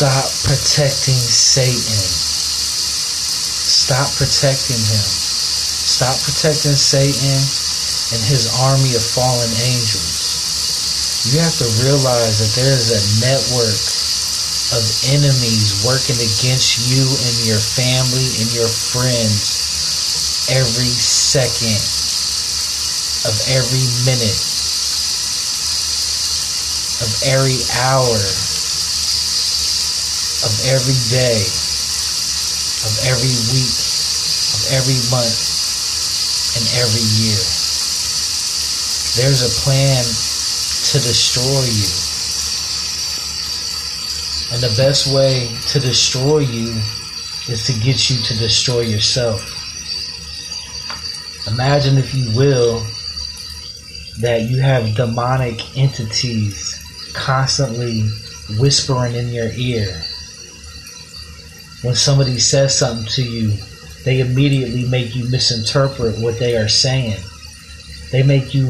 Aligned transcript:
Stop 0.00 0.32
protecting 0.48 1.20
Satan. 1.20 2.08
Stop 3.68 4.08
protecting 4.16 4.80
him. 4.80 5.04
Stop 5.04 6.16
protecting 6.24 6.72
Satan 6.72 7.36
and 8.16 8.24
his 8.24 8.48
army 8.64 8.96
of 8.96 9.04
fallen 9.04 9.52
angels. 9.60 11.28
You 11.28 11.44
have 11.44 11.52
to 11.60 11.68
realize 11.84 12.40
that 12.40 12.48
there 12.56 12.72
is 12.72 12.96
a 12.96 13.02
network 13.20 13.76
of 14.72 14.88
enemies 15.12 15.84
working 15.84 16.16
against 16.16 16.80
you 16.88 17.04
and 17.04 17.36
your 17.44 17.60
family 17.60 18.24
and 18.40 18.48
your 18.56 18.72
friends 18.72 20.48
every 20.48 20.96
second 20.96 21.76
of 23.28 23.36
every 23.52 23.84
minute 24.08 24.40
of 27.04 27.12
every 27.28 27.60
hour 27.84 28.16
of 30.44 30.52
every 30.72 30.98
day 31.10 31.40
of 32.86 32.92
every 33.08 33.34
week 33.52 33.76
of 34.56 34.60
every 34.72 35.00
month 35.12 35.36
and 36.56 36.64
every 36.80 37.06
year 37.20 37.40
there's 39.18 39.42
a 39.44 39.52
plan 39.62 40.02
to 40.02 40.96
destroy 41.00 41.64
you 41.68 42.10
and 44.52 44.60
the 44.62 44.74
best 44.76 45.14
way 45.14 45.48
to 45.68 45.78
destroy 45.78 46.38
you 46.38 46.74
is 47.48 47.66
to 47.66 47.72
get 47.84 48.10
you 48.10 48.16
to 48.16 48.36
destroy 48.38 48.80
yourself. 48.80 49.40
Imagine, 51.48 51.98
if 51.98 52.12
you 52.14 52.36
will, 52.36 52.80
that 54.20 54.42
you 54.50 54.60
have 54.60 54.94
demonic 54.94 55.78
entities 55.78 56.76
constantly 57.14 58.02
whispering 58.58 59.14
in 59.14 59.28
your 59.28 59.50
ear. 59.54 60.02
When 61.82 61.94
somebody 61.94 62.38
says 62.38 62.78
something 62.78 63.06
to 63.06 63.22
you, 63.22 63.56
they 64.04 64.20
immediately 64.20 64.86
make 64.88 65.14
you 65.14 65.28
misinterpret 65.30 66.18
what 66.18 66.38
they 66.38 66.56
are 66.56 66.68
saying. 66.68 67.18
They 68.10 68.22
make 68.22 68.54
you 68.54 68.66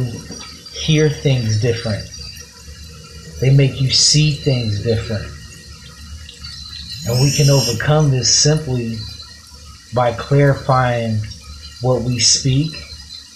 hear 0.73 1.09
things 1.09 1.61
different. 1.61 2.07
They 3.41 3.51
make 3.55 3.81
you 3.81 3.91
see 3.91 4.33
things 4.33 4.83
different. 4.83 5.27
And 7.09 7.21
we 7.23 7.33
can 7.35 7.49
overcome 7.49 8.11
this 8.11 8.43
simply 8.43 8.99
by 9.95 10.13
clarifying 10.13 11.19
what 11.81 12.03
we 12.03 12.19
speak 12.19 12.73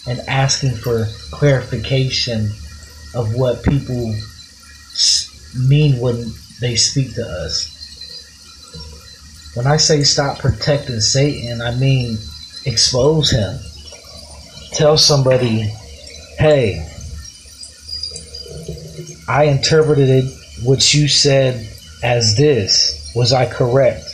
and 0.07 0.21
asking 0.29 0.73
for 0.73 1.07
clarification 1.31 2.51
of 3.15 3.35
what 3.35 3.65
people 3.65 4.15
mean 5.59 5.99
when 6.01 6.33
they 6.61 6.77
speak 6.77 7.15
to 7.15 7.27
us. 7.27 7.74
When 9.55 9.67
I 9.69 9.77
say 9.77 10.03
stop 10.03 10.39
protecting 10.39 11.01
Satan, 11.01 11.63
I 11.63 11.75
mean 11.77 12.19
expose 12.65 13.31
him. 13.31 13.59
Tell 14.73 14.99
somebody, 14.99 15.73
hey, 16.39 16.85
I 19.29 19.45
interpreted 19.45 20.25
what 20.65 20.93
you 20.93 21.07
said 21.07 21.69
as 22.03 22.37
this. 22.37 23.13
Was 23.15 23.33
I 23.33 23.47
correct? 23.47 24.05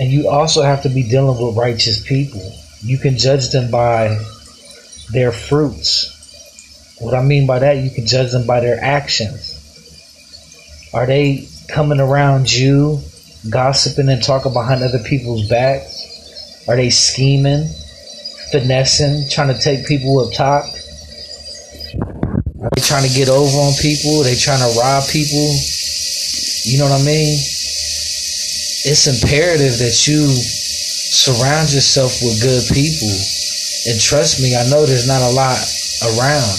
And 0.00 0.10
you 0.10 0.28
also 0.28 0.62
have 0.62 0.82
to 0.82 0.88
be 0.88 1.08
dealing 1.08 1.40
with 1.40 1.56
righteous 1.56 2.02
people. 2.02 2.42
You 2.80 2.98
can 2.98 3.18
judge 3.18 3.50
them 3.50 3.70
by 3.70 4.18
their 5.12 5.30
fruits. 5.30 6.96
What 6.98 7.14
I 7.14 7.22
mean 7.22 7.46
by 7.46 7.60
that, 7.60 7.76
you 7.78 7.90
can 7.90 8.06
judge 8.06 8.32
them 8.32 8.46
by 8.46 8.60
their 8.60 8.82
actions. 8.82 9.58
Are 10.92 11.06
they 11.06 11.46
coming 11.72 12.00
around 12.00 12.52
you, 12.52 13.00
gossiping 13.48 14.08
and 14.08 14.22
talking 14.22 14.52
behind 14.52 14.82
other 14.82 15.00
people's 15.00 15.48
backs? 15.48 16.64
Are 16.68 16.76
they 16.76 16.90
scheming, 16.90 17.66
finessing, 18.52 19.28
trying 19.30 19.48
to 19.48 19.58
take 19.58 19.86
people 19.86 20.20
up 20.20 20.32
top? 20.32 20.64
Are 22.62 22.70
they 22.76 22.82
trying 22.82 23.08
to 23.08 23.14
get 23.14 23.28
over 23.28 23.56
on 23.56 23.72
people? 23.80 24.20
Are 24.20 24.24
they 24.24 24.36
trying 24.36 24.60
to 24.60 24.78
rob 24.78 25.08
people? 25.08 25.48
You 26.64 26.78
know 26.78 26.86
what 26.86 27.00
I 27.00 27.04
mean? 27.04 27.40
It's 28.84 29.08
imperative 29.08 29.78
that 29.78 30.06
you 30.06 30.28
surround 30.28 31.72
yourself 31.72 32.22
with 32.22 32.40
good 32.42 32.62
people. 32.70 33.10
And 33.88 33.98
trust 33.98 34.40
me, 34.40 34.54
I 34.54 34.68
know 34.68 34.86
there's 34.86 35.08
not 35.08 35.22
a 35.22 35.32
lot 35.34 35.58
around. 36.14 36.54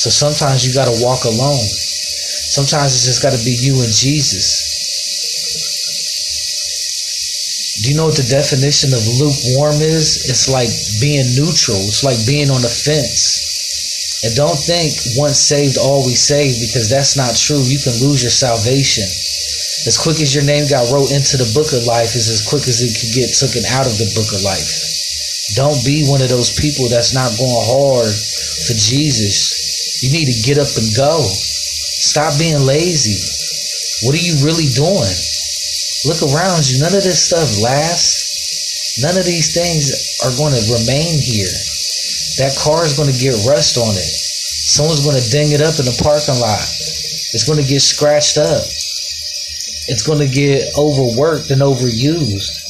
So 0.00 0.08
sometimes 0.08 0.64
you 0.64 0.72
got 0.72 0.86
to 0.86 0.96
walk 1.04 1.24
alone. 1.24 1.83
Sometimes 2.54 2.94
it's 2.94 3.10
just 3.10 3.18
got 3.18 3.34
to 3.34 3.42
be 3.42 3.50
you 3.50 3.74
and 3.82 3.90
Jesus. 3.90 4.70
Do 7.82 7.90
you 7.90 7.98
know 7.98 8.06
what 8.06 8.14
the 8.14 8.30
definition 8.30 8.94
of 8.94 9.02
lukewarm 9.18 9.82
is? 9.82 10.30
It's 10.30 10.46
like 10.46 10.70
being 11.02 11.26
neutral. 11.34 11.82
It's 11.90 12.06
like 12.06 12.22
being 12.22 12.54
on 12.54 12.62
the 12.62 12.70
fence. 12.70 14.22
And 14.22 14.32
don't 14.38 14.54
think 14.54 14.94
once 15.18 15.42
saved, 15.42 15.76
always 15.76 16.22
saved, 16.22 16.62
because 16.62 16.86
that's 16.86 17.18
not 17.18 17.34
true. 17.34 17.58
You 17.60 17.82
can 17.82 17.98
lose 17.98 18.22
your 18.22 18.30
salvation. 18.30 19.04
As 19.90 19.98
quick 19.98 20.22
as 20.22 20.30
your 20.30 20.46
name 20.46 20.70
got 20.70 20.88
wrote 20.94 21.10
into 21.10 21.36
the 21.36 21.50
book 21.52 21.74
of 21.74 21.84
life 21.84 22.14
is 22.14 22.30
as 22.30 22.40
quick 22.40 22.64
as 22.70 22.80
it 22.80 22.94
could 22.94 23.12
get 23.12 23.34
taken 23.34 23.66
out 23.74 23.84
of 23.84 23.98
the 23.98 24.08
book 24.14 24.30
of 24.32 24.40
life. 24.46 25.58
Don't 25.58 25.76
be 25.84 26.06
one 26.08 26.22
of 26.22 26.30
those 26.30 26.54
people 26.56 26.88
that's 26.88 27.12
not 27.12 27.34
going 27.36 27.66
hard 27.68 28.14
for 28.64 28.78
Jesus. 28.78 30.00
You 30.00 30.08
need 30.14 30.30
to 30.30 30.38
get 30.40 30.56
up 30.56 30.70
and 30.78 30.88
go. 30.96 31.20
Stop 32.04 32.36
being 32.36 32.60
lazy. 32.60 33.16
What 34.04 34.12
are 34.12 34.20
you 34.20 34.36
really 34.44 34.68
doing? 34.76 35.16
Look 36.04 36.20
around 36.20 36.68
you. 36.68 36.84
None 36.84 36.92
of 36.92 37.00
this 37.00 37.24
stuff 37.24 37.48
lasts. 37.64 39.00
None 39.00 39.16
of 39.16 39.24
these 39.24 39.56
things 39.56 39.88
are 40.20 40.34
going 40.36 40.52
to 40.52 40.64
remain 40.68 41.16
here. 41.16 41.50
That 42.38 42.52
car 42.60 42.84
is 42.84 42.94
going 42.94 43.08
to 43.08 43.16
get 43.16 43.34
rust 43.48 43.80
on 43.80 43.96
it. 43.96 44.12
Someone's 44.68 45.02
going 45.02 45.16
to 45.18 45.30
ding 45.32 45.52
it 45.56 45.64
up 45.64 45.80
in 45.80 45.88
the 45.88 45.96
parking 46.04 46.38
lot. 46.38 46.62
It's 47.32 47.48
going 47.48 47.58
to 47.58 47.66
get 47.66 47.80
scratched 47.80 48.38
up 48.38 48.62
it's 49.86 50.06
going 50.06 50.18
to 50.18 50.28
get 50.28 50.76
overworked 50.78 51.50
and 51.50 51.60
overused. 51.60 52.60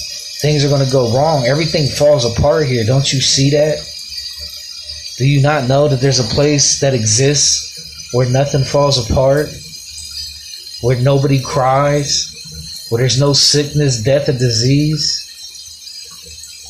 Things 0.40 0.64
are 0.64 0.68
going 0.68 0.84
to 0.84 0.92
go 0.92 1.14
wrong. 1.16 1.46
Everything 1.46 1.86
falls 1.86 2.24
apart 2.24 2.66
here. 2.66 2.84
Don't 2.84 3.12
you 3.12 3.20
see 3.20 3.50
that? 3.50 3.78
Do 5.16 5.26
you 5.26 5.40
not 5.40 5.68
know 5.68 5.86
that 5.88 6.00
there's 6.00 6.18
a 6.18 6.34
place 6.34 6.80
that 6.80 6.92
exists 6.92 7.83
where 8.14 8.30
nothing 8.30 8.62
falls 8.62 9.10
apart? 9.10 9.48
Where 10.82 11.00
nobody 11.00 11.42
cries? 11.42 12.86
Where 12.88 13.00
there's 13.00 13.18
no 13.18 13.32
sickness, 13.32 14.02
death, 14.02 14.28
or 14.28 14.32
disease? 14.32 15.22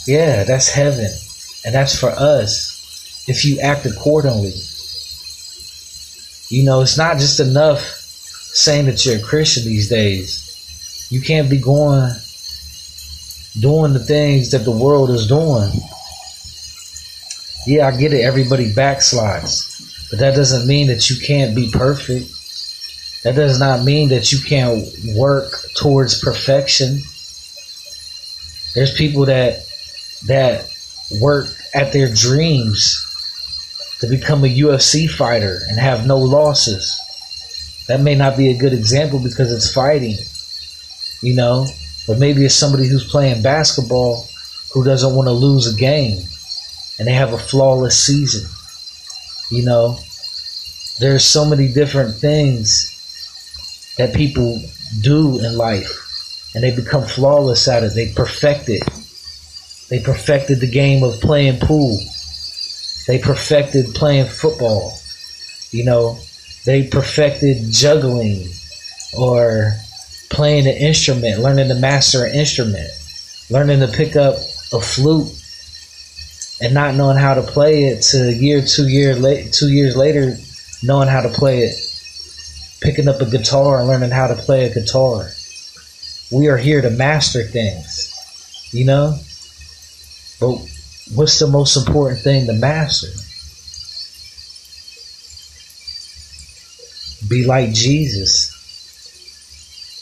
Yeah, 0.07 0.45
that's 0.45 0.71
heaven. 0.71 1.11
And 1.67 1.75
that's 1.75 1.99
for 1.99 2.09
us 2.11 3.25
if 3.29 3.45
you 3.45 3.61
act 3.61 3.85
accordingly. 3.85 4.55
You 6.49 6.65
know, 6.65 6.81
it's 6.81 6.97
not 6.97 7.19
just 7.19 7.41
enough 7.41 7.81
saying 7.81 8.87
that 8.87 9.05
you're 9.05 9.19
a 9.19 9.23
Christian 9.23 9.65
these 9.65 9.89
days. 9.91 11.09
You 11.11 11.21
can't 11.21 11.51
be 11.51 11.59
going 11.59 12.11
doing 13.61 13.93
the 13.93 14.01
things 14.01 14.51
that 14.53 14.65
the 14.65 14.71
world 14.71 15.11
is 15.11 15.27
doing. 15.27 15.73
Yeah, 17.67 17.89
I 17.89 17.97
get 17.97 18.13
it. 18.13 18.23
Everybody 18.23 18.73
backslides. 18.73 19.74
But 20.15 20.21
that 20.21 20.37
doesn't 20.37 20.69
mean 20.69 20.87
that 20.87 21.11
you 21.11 21.17
can't 21.19 21.57
be 21.57 21.73
perfect. 21.73 22.31
That 23.25 23.35
does 23.35 23.59
not 23.59 23.83
mean 23.83 24.11
that 24.11 24.31
you 24.31 24.39
can't 24.39 24.87
work 25.17 25.57
towards 25.75 26.23
perfection. 26.23 27.01
There's 28.77 28.95
people 28.97 29.25
that 29.25 29.67
that 30.27 30.71
work 31.21 31.49
at 31.75 31.93
their 31.93 32.15
dreams 32.15 33.05
to 34.03 34.07
become 34.07 34.45
a 34.45 34.57
UFC 34.57 35.11
fighter 35.11 35.59
and 35.69 35.81
have 35.81 36.07
no 36.07 36.19
losses 36.19 36.97
that 37.89 38.01
may 38.01 38.15
not 38.15 38.37
be 38.37 38.51
a 38.51 38.57
good 38.57 38.73
example 38.73 39.19
because 39.19 39.53
it's 39.53 39.75
fighting, 39.75 40.17
you 41.23 41.35
know. 41.35 41.67
But 42.07 42.21
maybe 42.21 42.45
it's 42.45 42.55
somebody 42.55 42.87
who's 42.87 43.11
playing 43.11 43.43
basketball 43.43 44.29
who 44.73 44.85
doesn't 44.85 45.13
want 45.13 45.27
to 45.27 45.33
lose 45.33 45.67
a 45.67 45.77
game 45.77 46.23
and 47.01 47.09
they 47.09 47.15
have 47.15 47.33
a 47.33 47.39
flawless 47.39 48.01
season. 48.01 48.49
You 49.51 49.65
know, 49.65 49.99
there's 50.99 51.25
so 51.25 51.45
many 51.45 51.73
different 51.73 52.15
things 52.15 52.91
that 53.99 54.15
people 54.15 54.61
do 55.01 55.39
in 55.45 55.57
life 55.57 56.53
and 56.55 56.63
they 56.63 56.75
become 56.75 57.05
flawless 57.05 57.69
at 57.69 57.83
it. 57.83 57.95
They 57.95 58.13
perfect 58.13 58.69
it. 58.69 58.83
They 59.91 60.01
perfected 60.01 60.61
the 60.61 60.71
game 60.71 61.03
of 61.03 61.21
playing 61.21 61.61
pool. 61.61 61.99
They 63.07 63.19
perfected 63.19 63.95
playing 63.95 64.27
football. 64.27 64.97
You 65.73 65.85
know, 65.85 66.19
they 66.65 66.87
perfected 66.87 67.71
juggling 67.71 68.49
or 69.17 69.73
playing 70.31 70.67
an 70.67 70.77
instrument, 70.77 71.41
learning 71.41 71.69
to 71.69 71.75
master 71.75 72.25
an 72.25 72.35
instrument, 72.35 72.89
learning 73.51 73.81
to 73.81 73.89
pick 73.89 74.17
up 74.17 74.37
a 74.73 74.81
flute 74.81 75.33
and 76.61 76.73
not 76.75 76.95
knowing 76.95 77.17
how 77.17 77.35
to 77.35 77.43
play 77.43 77.85
it 77.85 78.03
to 78.03 78.33
year, 78.33 78.63
two 78.65 78.89
year 78.89 79.15
late, 79.15 79.53
two 79.53 79.69
years 79.69 79.97
later, 79.97 80.37
knowing 80.83 81.09
how 81.09 81.23
to 81.23 81.29
play 81.29 81.61
it. 81.61 81.75
picking 82.81 83.09
up 83.09 83.21
a 83.21 83.27
guitar 83.31 83.79
and 83.79 83.89
learning 83.89 84.11
how 84.11 84.27
to 84.27 84.35
play 84.35 84.67
a 84.67 84.75
guitar. 84.75 85.31
We 86.31 86.49
are 86.49 86.59
here 86.59 86.83
to 86.83 86.91
master 86.91 87.43
things, 87.43 88.13
you 88.73 88.85
know? 88.85 89.19
But 90.39 90.59
what's 91.15 91.39
the 91.39 91.47
most 91.47 91.77
important 91.77 92.21
thing 92.21 92.47
to 92.47 92.53
master? 92.53 93.09
Be 97.29 97.47
like 97.47 97.73
Jesus. 97.73 98.53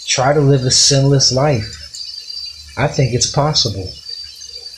Try 0.08 0.32
to 0.32 0.40
live 0.40 0.64
a 0.64 0.70
sinless 0.72 1.32
life. 1.32 2.74
I 2.76 2.88
think 2.88 3.14
it's 3.14 3.30
possible. 3.30 3.88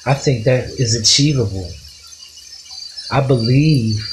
I 0.07 0.15
think 0.15 0.45
that 0.45 0.69
is 0.69 0.95
achievable. 0.95 1.71
I 3.11 3.27
believe 3.27 4.11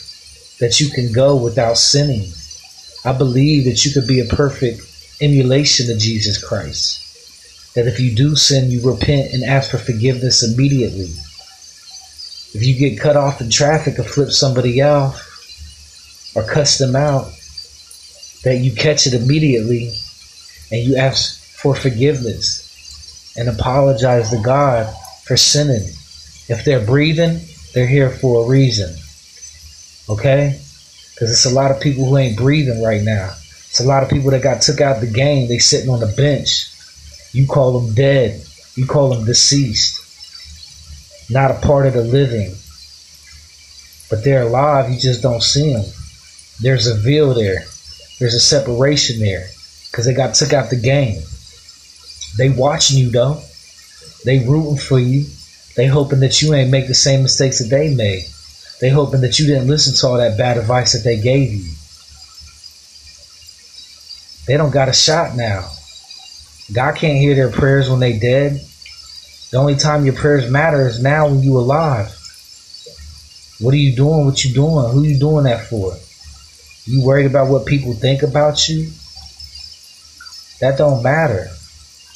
that 0.60 0.80
you 0.80 0.90
can 0.90 1.12
go 1.12 1.36
without 1.36 1.78
sinning. 1.78 2.32
I 3.04 3.12
believe 3.18 3.66
that 3.66 3.84
you 3.84 3.92
could 3.92 4.08
be 4.08 4.20
a 4.20 4.26
perfect 4.26 4.82
emulation 5.22 5.92
of 5.92 6.00
Jesus 6.00 6.42
Christ. 6.44 7.74
That 7.76 7.88
if 7.88 8.00
you 8.00 8.16
do 8.16 8.36
sin, 8.36 8.70
you 8.70 8.82
repent 8.82 9.34
and 9.34 9.44
ask 9.44 9.72
for 9.72 9.78
forgiveness 9.78 10.44
immediately. 10.44 11.10
If 12.54 12.64
you 12.64 12.78
get 12.78 13.00
cut 13.00 13.18
off 13.18 13.42
in 13.42 13.50
traffic 13.50 13.98
or 13.98 14.04
flip 14.04 14.30
somebody 14.30 14.82
off 14.82 15.28
or 16.36 16.44
cuss 16.44 16.78
them 16.78 16.96
out, 16.96 17.32
that 18.44 18.58
you 18.58 18.74
catch 18.74 19.08
it 19.08 19.14
immediately 19.14 19.92
and 20.72 20.82
you 20.82 20.96
ask 20.96 21.40
for 21.40 21.76
forgiveness 21.76 23.34
and 23.38 23.48
apologize 23.48 24.32
to 24.32 24.42
God 24.42 24.94
for 25.24 25.38
sinning. 25.38 25.88
If 26.48 26.64
they're 26.66 26.86
breathing, 26.86 27.40
they're 27.74 27.88
here 27.88 28.10
for 28.10 28.46
a 28.46 28.48
reason. 28.50 28.96
Okay? 30.10 30.60
Because 31.14 31.32
it's 31.32 31.46
a 31.46 31.54
lot 31.54 31.72
of 31.72 31.80
people 31.80 32.06
who 32.06 32.18
ain't 32.18 32.38
breathing 32.38 32.84
right 32.84 33.02
now. 33.02 33.34
It's 33.70 33.80
a 33.80 33.86
lot 33.86 34.04
of 34.04 34.10
people 34.10 34.32
that 34.32 34.44
got 34.44 34.62
took 34.62 34.82
out 34.82 35.00
the 35.00 35.08
game. 35.08 35.48
They 35.48 35.60
sitting 35.60 35.90
on 35.90 36.00
the 36.00 36.14
bench. 36.18 36.68
You 37.32 37.48
call 37.48 37.80
them 37.80 37.94
dead. 37.94 38.44
You 38.76 38.86
call 38.86 39.10
them 39.10 39.26
deceased. 39.26 40.00
Not 41.30 41.52
a 41.52 41.66
part 41.66 41.86
of 41.86 41.94
the 41.94 42.04
living. 42.04 42.56
But 44.10 44.26
they're 44.26 44.42
alive. 44.42 44.90
You 44.90 45.00
just 45.00 45.22
don't 45.22 45.42
see 45.42 45.74
them. 45.74 45.86
There's 46.60 46.88
a 46.88 46.96
veil 46.96 47.34
there. 47.34 47.64
There's 48.20 48.34
a 48.34 48.40
separation 48.40 49.20
there. 49.20 49.48
Because 49.90 50.06
they 50.06 50.14
got 50.14 50.36
took 50.36 50.52
out 50.52 50.70
the 50.70 50.76
game. 50.76 51.22
They 52.38 52.50
watching 52.50 52.98
you 52.98 53.10
though. 53.10 53.42
They 54.24 54.40
rooting 54.40 54.78
for 54.78 55.00
you. 55.00 55.26
They 55.76 55.88
hoping 55.88 56.20
that 56.20 56.42
you 56.42 56.54
ain't 56.54 56.72
make 56.72 56.88
the 56.88 56.94
same 56.94 57.24
mistakes 57.24 57.60
that 57.60 57.70
they 57.70 57.94
made. 57.96 58.26
They 58.80 58.90
hoping 58.90 59.22
that 59.22 59.40
you 59.40 59.48
didn't 59.48 59.68
listen 59.68 59.96
to 59.96 60.08
all 60.08 60.18
that 60.18 60.38
bad 60.38 60.58
advice 60.58 60.94
that 60.94 61.04
they 61.04 61.20
gave 61.20 61.54
you. 61.54 61.72
They 64.48 64.58
don't 64.58 64.74
got 64.74 64.90
a 64.90 64.94
shot 64.94 65.36
now. 65.36 65.70
God 66.74 66.96
can't 66.96 67.20
hear 67.20 67.36
their 67.36 67.52
prayers 67.52 67.90
when 67.90 68.00
they 68.00 68.18
dead. 68.18 68.60
The 69.52 69.58
only 69.58 69.76
time 69.76 70.06
your 70.06 70.16
prayers 70.16 70.50
matter 70.50 70.88
is 70.88 71.02
now 71.02 71.28
when 71.28 71.44
you 71.44 71.58
alive. 71.58 72.18
What 73.60 73.74
are 73.74 73.78
you 73.78 73.96
doing? 73.96 74.26
What 74.26 74.44
you 74.44 74.54
doing? 74.54 74.92
Who 74.92 75.04
you 75.04 75.20
doing 75.20 75.44
that 75.44 75.68
for? 75.68 75.96
You 76.86 77.04
worried 77.04 77.28
about 77.28 77.50
what 77.50 77.66
people 77.66 77.94
think 77.94 78.24
about 78.24 78.68
you? 78.68 78.92
That 80.60 80.78
don't 80.78 81.04
matter. 81.04 81.50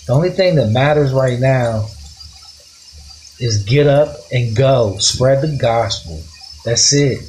The 0.07 0.13
only 0.13 0.29
thing 0.29 0.55
that 0.55 0.69
matters 0.69 1.11
right 1.11 1.39
now 1.39 1.87
is 3.39 3.63
get 3.67 3.87
up 3.87 4.15
and 4.31 4.55
go. 4.55 4.97
Spread 4.99 5.41
the 5.41 5.57
gospel. 5.57 6.21
That's 6.63 6.93
it. 6.93 7.19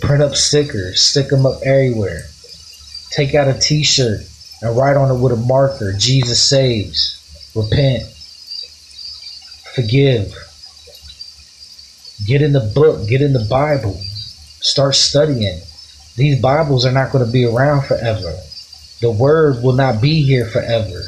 Print 0.00 0.22
up 0.22 0.34
stickers, 0.34 1.00
stick 1.00 1.28
them 1.28 1.46
up 1.46 1.62
everywhere. 1.64 2.22
Take 3.10 3.34
out 3.34 3.48
a 3.48 3.58
t 3.58 3.82
shirt 3.82 4.20
and 4.62 4.76
write 4.76 4.96
on 4.96 5.10
it 5.10 5.20
with 5.20 5.32
a 5.32 5.36
marker 5.36 5.92
Jesus 5.92 6.42
saves. 6.42 7.14
Repent. 7.54 8.04
Forgive. 9.74 10.34
Get 12.26 12.42
in 12.42 12.52
the 12.52 12.72
book, 12.74 13.08
get 13.08 13.22
in 13.22 13.32
the 13.32 13.46
Bible. 13.48 13.94
Start 13.94 14.94
studying. 14.94 15.60
These 16.16 16.40
Bibles 16.40 16.86
are 16.86 16.92
not 16.92 17.12
going 17.12 17.24
to 17.24 17.30
be 17.30 17.44
around 17.44 17.84
forever. 17.84 18.34
The 19.00 19.10
Word 19.10 19.62
will 19.62 19.74
not 19.74 20.00
be 20.00 20.22
here 20.22 20.46
forever. 20.46 21.02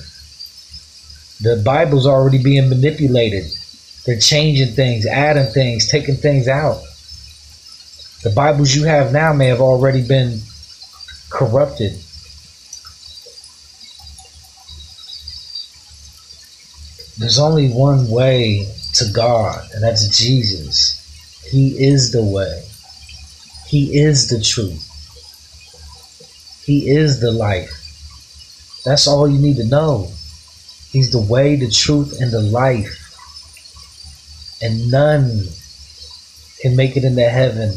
The 1.41 1.63
Bible's 1.65 2.07
already 2.07 2.43
being 2.43 2.69
manipulated. 2.69 3.45
They're 4.05 4.19
changing 4.19 4.75
things, 4.75 5.07
adding 5.07 5.53
things, 5.53 5.89
taking 5.89 6.17
things 6.17 6.49
out. 6.49 6.83
The 8.23 8.31
Bibles 8.31 8.75
you 8.75 8.85
have 8.85 9.13
now 9.13 9.33
may 9.33 9.47
have 9.47 9.61
already 9.61 10.03
been 10.03 10.41
corrupted. 11.31 11.93
There's 17.19 17.39
only 17.39 17.71
one 17.71 18.09
way 18.09 18.67
to 18.95 19.05
God, 19.13 19.69
and 19.75 19.83
that's 19.83 20.19
Jesus. 20.19 21.45
He 21.51 21.87
is 21.87 22.11
the 22.13 22.25
way. 22.25 22.65
He 23.67 24.01
is 24.01 24.29
the 24.29 24.41
truth. 24.43 24.85
He 26.65 26.91
is 26.91 27.21
the 27.21 27.31
life. 27.31 27.75
That's 28.85 29.07
all 29.07 29.29
you 29.29 29.39
need 29.39 29.57
to 29.59 29.67
know. 29.67 30.11
He's 30.91 31.11
the 31.11 31.21
way, 31.21 31.57
the 31.57 31.71
truth, 31.71 32.21
and 32.21 32.31
the 32.31 32.41
life. 32.41 33.05
And 34.63 34.91
none 34.91 35.45
can 36.61 36.77
make 36.77 36.97
it 36.97 37.05
into 37.05 37.29
heaven 37.29 37.75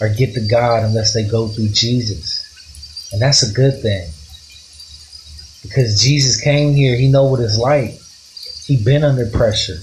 or 0.00 0.08
get 0.08 0.34
to 0.34 0.40
God 0.40 0.84
unless 0.84 1.14
they 1.14 1.24
go 1.24 1.48
through 1.48 1.68
Jesus. 1.68 3.10
And 3.12 3.20
that's 3.20 3.42
a 3.42 3.52
good 3.52 3.80
thing. 3.80 4.08
Because 5.62 6.02
Jesus 6.02 6.40
came 6.40 6.74
here, 6.74 6.96
he 6.96 7.08
know 7.08 7.24
what 7.24 7.40
it's 7.40 7.58
like. 7.58 7.98
He 8.66 8.82
been 8.82 9.04
under 9.04 9.26
pressure. 9.26 9.78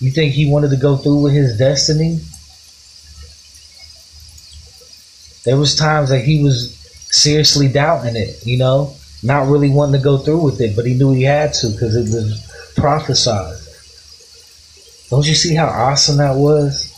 You 0.00 0.12
think 0.12 0.32
he 0.32 0.50
wanted 0.50 0.70
to 0.70 0.76
go 0.76 0.96
through 0.96 1.22
with 1.22 1.32
his 1.32 1.58
destiny? 1.58 2.20
There 5.44 5.56
was 5.56 5.74
times 5.74 6.10
that 6.10 6.20
he 6.20 6.42
was 6.42 6.76
seriously 7.10 7.68
doubting 7.68 8.16
it, 8.16 8.44
you 8.46 8.58
know, 8.58 8.94
not 9.22 9.48
really 9.48 9.70
wanting 9.70 10.00
to 10.00 10.04
go 10.04 10.18
through 10.18 10.42
with 10.42 10.60
it, 10.60 10.76
but 10.76 10.86
he 10.86 10.94
knew 10.94 11.12
he 11.12 11.24
had 11.24 11.52
to 11.54 11.68
because 11.68 11.96
it 11.96 12.14
was 12.14 12.72
prophesied. 12.76 13.56
Don't 15.10 15.26
you 15.26 15.34
see 15.34 15.54
how 15.54 15.66
awesome 15.66 16.18
that 16.18 16.36
was? 16.36 16.94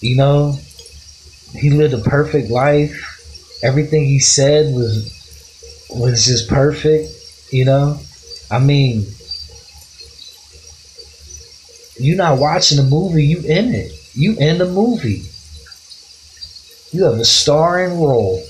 You 0.00 0.16
know, 0.16 0.58
he 1.52 1.70
lived 1.70 1.94
a 1.94 1.98
perfect 1.98 2.50
life. 2.50 3.10
Everything 3.62 4.04
he 4.04 4.18
said 4.18 4.74
was 4.74 5.10
was 5.90 6.26
just 6.26 6.48
perfect. 6.48 7.10
You 7.50 7.64
know, 7.64 7.98
I 8.50 8.58
mean, 8.58 9.06
you're 11.96 12.16
not 12.16 12.38
watching 12.38 12.76
the 12.76 12.84
movie. 12.84 13.24
You 13.24 13.38
in 13.38 13.74
it. 13.74 13.92
You 14.14 14.36
in 14.38 14.58
the 14.58 14.66
movie. 14.66 15.24
You 16.92 17.04
have 17.04 17.14
a 17.14 17.24
starring 17.24 18.00
role. 18.00 18.44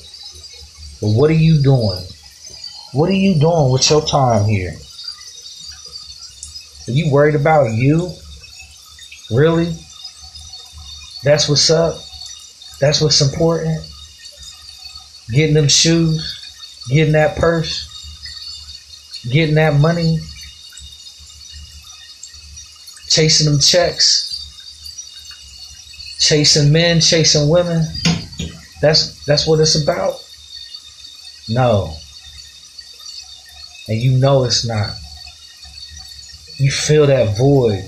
But 1.01 1.11
what 1.11 1.31
are 1.31 1.35
you 1.35 1.63
doing? 1.63 2.05
What 2.95 3.11
are 3.11 3.15
you 3.15 3.35
doing 3.35 3.73
with 3.73 3.91
your 3.91 4.03
time 4.07 4.45
here? 4.45 4.73
Are 6.87 6.93
you 6.93 7.11
worried 7.11 7.35
about 7.35 7.73
you? 7.73 8.13
Really? 9.33 9.75
That's 11.25 11.49
what's 11.49 11.71
up. 11.71 11.97
That's 12.81 13.01
what's 13.01 13.21
important. 13.21 13.85
Getting 15.33 15.55
them 15.57 15.67
shoes, 15.67 16.39
getting 16.89 17.15
that 17.15 17.37
purse, 17.37 17.91
getting 19.29 19.57
that 19.57 19.75
money, 19.81 20.21
chasing 23.09 23.51
them 23.51 23.59
checks, 23.59 24.31
chasing 26.21 26.71
men, 26.71 27.01
chasing 27.01 27.49
women. 27.49 27.89
That's 28.81 29.25
that's 29.25 29.49
what 29.49 29.59
it's 29.59 29.83
about. 29.83 30.15
No. 31.49 31.97
And 33.89 33.99
you 34.01 34.13
know 34.19 34.45
it's 34.45 34.67
not. 34.67 34.91
You 36.59 36.71
feel 36.71 37.07
that 37.07 37.37
void. 37.37 37.85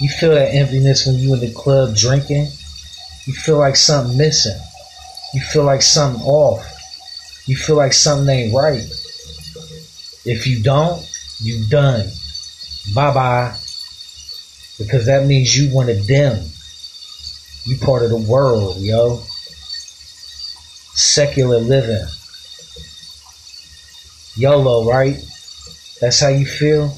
You 0.00 0.08
feel 0.08 0.30
that 0.30 0.54
emptiness 0.54 1.06
when 1.06 1.16
you 1.16 1.34
in 1.34 1.40
the 1.40 1.52
club 1.52 1.96
drinking 1.96 2.48
you 3.26 3.32
feel 3.32 3.58
like 3.58 3.74
something 3.74 4.16
missing. 4.16 4.58
You 5.34 5.40
feel 5.40 5.64
like 5.64 5.82
something 5.82 6.22
off. 6.22 6.64
You 7.46 7.56
feel 7.56 7.74
like 7.74 7.92
something 7.92 8.28
ain't 8.28 8.54
right. 8.54 8.84
If 10.24 10.46
you 10.46 10.62
don't, 10.62 11.04
you 11.40 11.66
done. 11.68 12.08
Bye 12.94 13.12
bye. 13.12 13.56
Because 14.78 15.06
that 15.06 15.26
means 15.26 15.56
you 15.56 15.74
want 15.74 15.88
to 15.88 16.00
dim. 16.02 16.44
You 17.64 17.76
part 17.78 18.04
of 18.04 18.10
the 18.10 18.16
world, 18.16 18.76
yo. 18.78 19.22
Secular 20.94 21.58
living. 21.58 22.06
YOLO, 24.36 24.88
right? 24.88 25.16
That's 26.00 26.20
how 26.20 26.28
you 26.28 26.46
feel? 26.46 26.94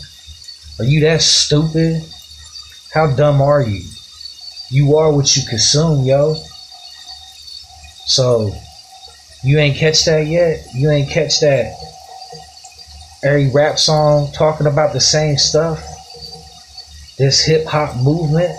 Are 0.78 0.84
you 0.84 1.00
that 1.00 1.22
stupid? 1.22 2.02
How 2.92 3.14
dumb 3.14 3.40
are 3.40 3.62
you? 3.62 3.84
You 4.70 4.96
are 4.96 5.12
what 5.12 5.36
you 5.36 5.42
consume, 5.48 6.04
yo. 6.04 6.34
So 8.06 8.52
You 9.44 9.58
ain't 9.58 9.76
catch 9.76 10.04
that 10.06 10.26
yet? 10.26 10.66
You 10.74 10.90
ain't 10.90 11.10
catch 11.10 11.40
that 11.40 11.74
every 13.22 13.48
rap 13.50 13.78
song 13.78 14.32
talking 14.32 14.66
about 14.66 14.92
the 14.92 15.00
same 15.00 15.36
stuff? 15.38 15.80
This 17.18 17.44
hip 17.44 17.66
hop 17.66 17.96
movement? 18.02 18.50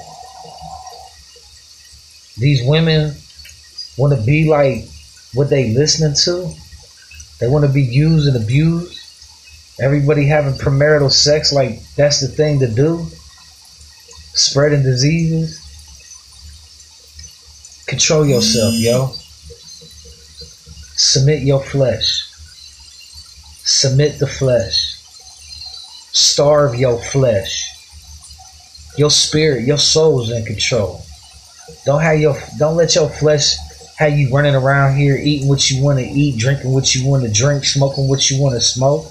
These 2.38 2.64
women 2.66 3.16
want 3.98 4.18
to 4.18 4.26
be 4.26 4.50
like 4.50 4.86
what 5.34 5.50
they 5.50 5.74
listening 5.74 6.16
to? 6.24 6.54
They 7.40 7.48
want 7.48 7.66
to 7.66 7.72
be 7.72 7.82
used 7.82 8.28
and 8.28 8.36
abused? 8.36 9.00
Everybody 9.80 10.26
having 10.26 10.54
premarital 10.56 11.12
sex 11.12 11.54
like 11.54 11.80
that's 11.96 12.20
the 12.20 12.28
thing 12.28 12.60
to 12.60 12.68
do? 12.68 13.06
Spreading 14.34 14.84
diseases? 14.84 15.66
Control 17.88 18.26
yourself, 18.26 18.74
yo. 18.76 19.08
Submit 20.96 21.44
your 21.44 21.62
flesh. 21.62 22.28
Submit 23.64 24.20
the 24.20 24.28
flesh. 24.28 25.00
Starve 26.12 26.76
your 26.76 27.00
flesh. 27.02 27.70
Your 28.98 29.10
spirit, 29.10 29.64
your 29.64 29.78
soul's 29.78 30.30
in 30.30 30.44
control. 30.44 31.02
Don't 31.86 32.02
have 32.02 32.20
your 32.20 32.38
don't 32.58 32.76
let 32.76 32.96
your 32.96 33.10
flesh 33.10 33.56
have 34.00 34.18
you 34.18 34.34
running 34.34 34.56
around 34.56 34.96
here 34.96 35.18
eating 35.22 35.50
what 35.50 35.70
you 35.70 35.84
want 35.84 36.00
to 36.00 36.06
eat, 36.06 36.40
drinking 36.40 36.72
what 36.72 36.96
you 36.96 37.06
want 37.06 37.22
to 37.24 37.30
drink, 37.30 37.66
smoking 37.66 38.08
what 38.08 38.32
you 38.32 38.42
want 38.42 38.56
to 38.56 38.62
smoke. 38.62 39.06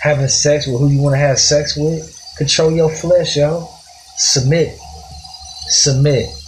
Having 0.00 0.28
sex 0.28 0.68
with 0.68 0.78
who 0.78 0.88
you 0.88 1.00
want 1.00 1.14
to 1.14 1.18
have 1.18 1.40
sex 1.40 1.76
with. 1.76 2.16
Control 2.38 2.70
your 2.70 2.94
flesh, 2.94 3.36
yo. 3.36 3.68
Submit. 4.16 4.78
Submit. 5.66 6.39